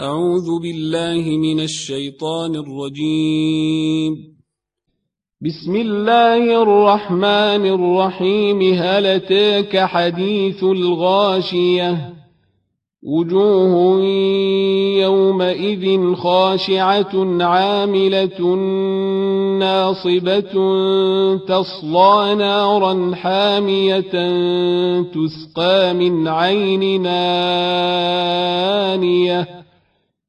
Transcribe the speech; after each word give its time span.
أعوذ 0.00 0.60
بالله 0.62 1.38
من 1.38 1.60
الشيطان 1.60 2.56
الرجيم. 2.56 4.14
بسم 5.40 5.76
الله 5.76 6.62
الرحمن 6.62 7.66
الرحيم. 7.66 8.74
هل 8.74 9.06
أتاك 9.06 9.78
حديث 9.78 10.64
الغاشية؟ 10.64 12.14
وجوه 13.06 14.00
يومئذ 14.98 16.14
خاشعة 16.14 17.42
عاملة 17.44 18.54
ناصبة 19.58 20.54
تصلى 21.36 22.34
نارا 22.34 23.14
حامية 23.14 24.00
تسقى 25.02 25.94
من 25.94 26.28
عين 26.28 27.06
آنيه 27.06 28.23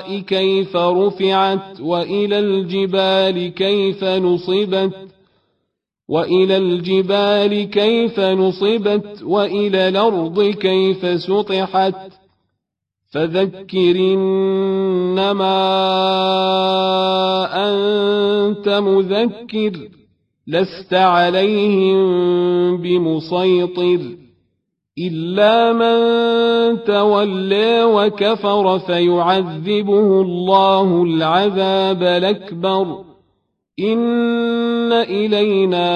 كيف 0.00 0.76
رفعت 0.76 1.80
وإلى 1.80 2.38
الجبال 2.38 3.54
كيف 3.54 4.04
نصبت 4.04 5.08
وإلى 6.08 6.56
الجبال 6.56 7.70
كيف 7.70 8.20
نصبت 8.20 9.22
وإلى 9.22 9.88
الأرض 9.88 10.42
كيف 10.42 11.20
سطحت 11.20 12.12
فذكر 13.10 13.96
إنما 13.96 15.58
أنت 17.68 18.68
مذكر 18.68 19.88
لست 20.46 20.94
عليهم 20.94 21.96
بمسيطر 22.76 24.00
إلا 24.98 25.72
من 25.72 25.96
تولى 26.84 27.84
وكفر 27.84 28.78
فيعذبه 28.78 30.22
الله 30.22 31.02
العذاب 31.02 32.02
الأكبر. 32.02 33.04
إن 33.80 34.92
إلينا 34.92 35.90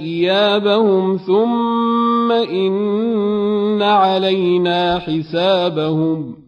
إيابهم 0.00 1.16
ثم 1.16 2.32
إن 2.32 3.82
علينا 3.82 4.98
حسابهم. 4.98 6.47